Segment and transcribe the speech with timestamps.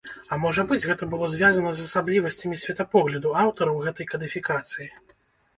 [0.35, 4.91] А можа быць, гэта было звязана з асаблівасцямі светапогляду аўтараў гэтай кадыфікацыі.